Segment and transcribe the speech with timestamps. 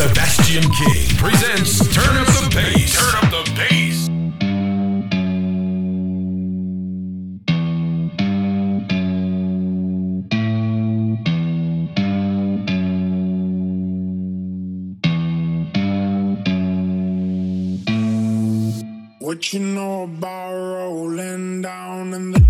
[0.00, 2.96] Sebastian King presents Turn Up the Bass.
[2.96, 4.08] Turn Up the Bass.
[19.18, 22.49] What you know about rolling down in the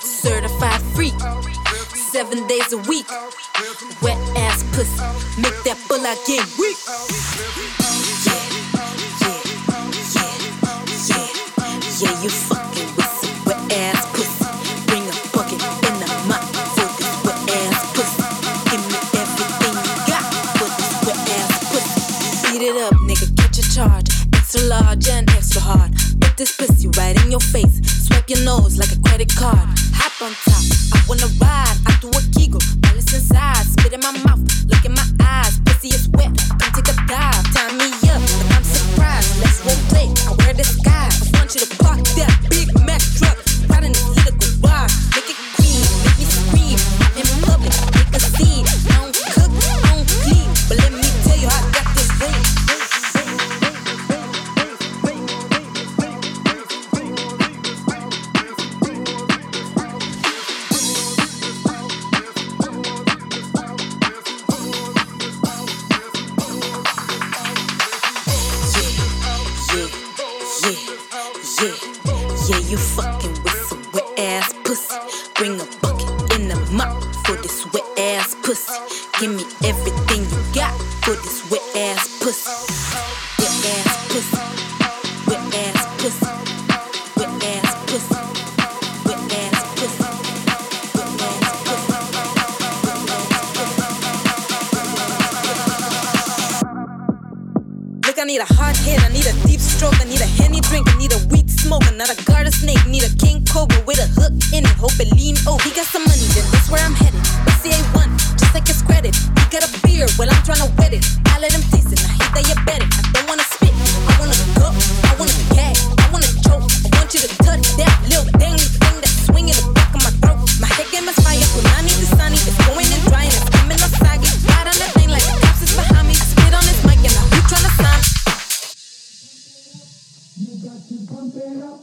[0.00, 1.14] certified freak.
[2.10, 3.06] Seven days a week,
[4.02, 5.40] wet ass pussy.
[5.40, 7.87] Make that bull out get weak.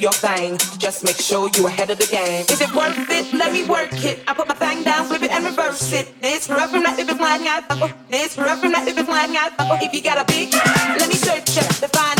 [0.00, 0.56] your thing.
[0.78, 2.44] Just make sure you ahead of the game.
[2.48, 3.32] Is it worth it?
[3.34, 4.20] Let me work it.
[4.26, 6.12] I put my thing down, flip it and reverse it.
[6.22, 7.64] It's rough from that if it's flying guys.
[7.70, 9.52] Oh, it's rough from that if it's flying guys.
[9.58, 12.19] Oh, if you got a big, let me search ya to find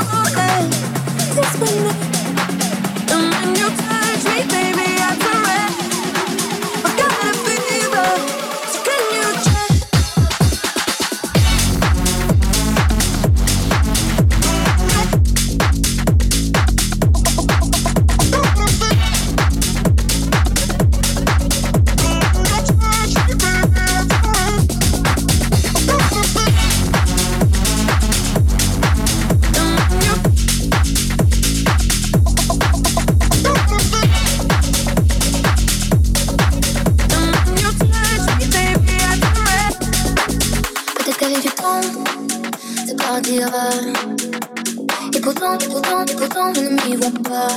[45.41, 47.47] Pourtant, et pourtant, je ne m'y vois pas.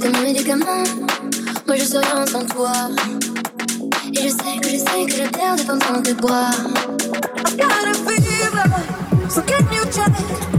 [0.00, 0.84] T'es mon médicament,
[1.66, 2.72] moi je serai rien sans toi.
[4.10, 6.50] Et je sais que je sais que je perds de temps de boire.
[7.44, 10.57] I got a fever, so can you check?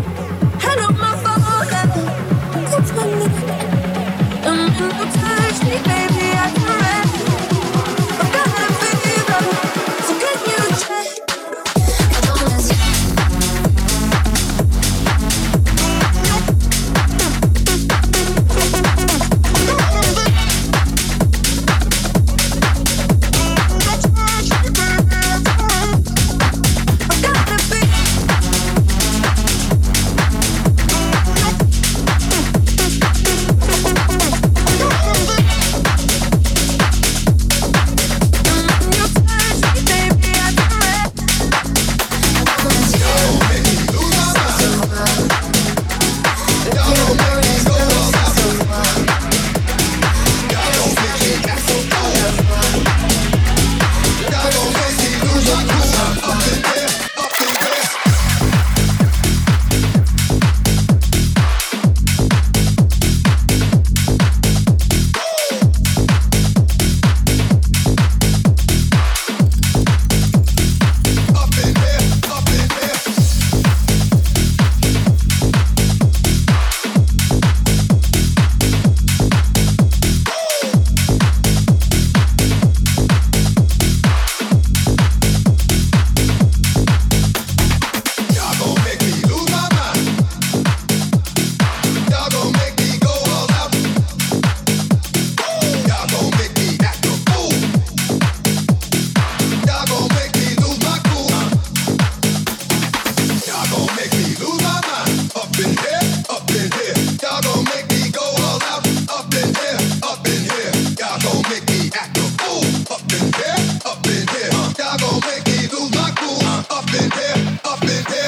[117.78, 118.19] Let's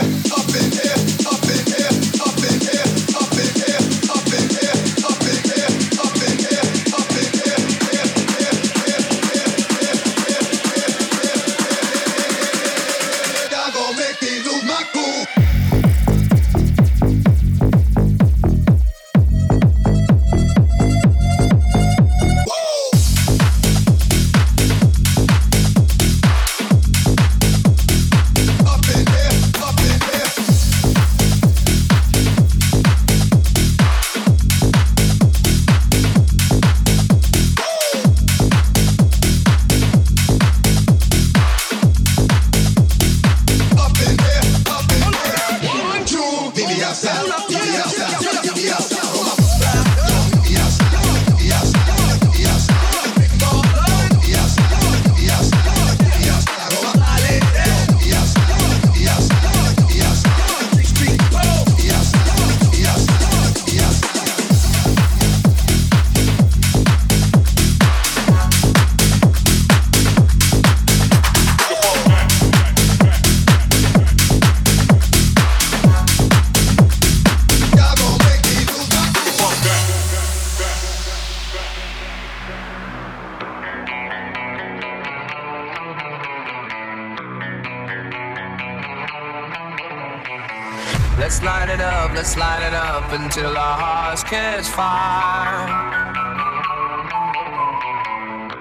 [93.13, 95.67] until our hearts catch fire.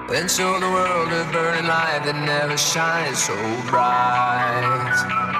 [0.08, 3.36] Then show the world a burning light that never shines so
[3.70, 5.39] bright.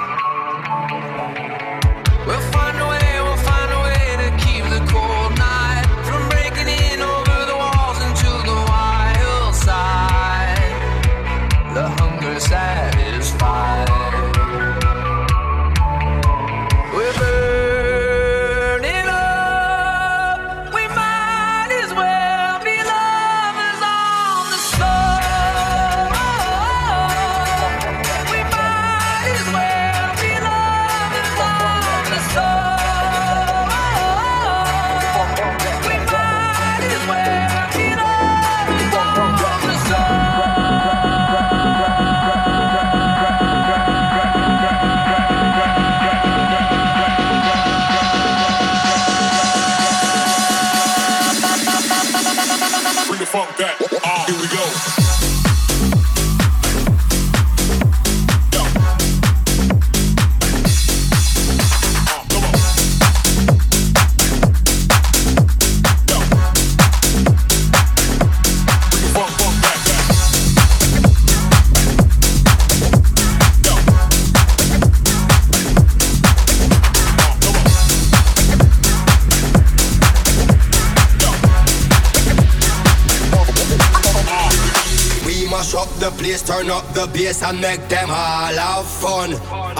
[87.06, 89.59] The bass and make them all have fun.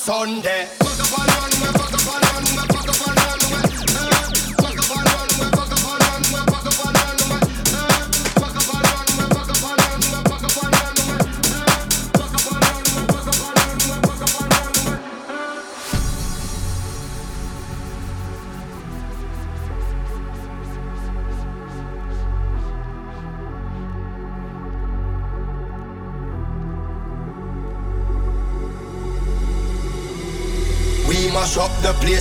[0.00, 0.89] Sunday.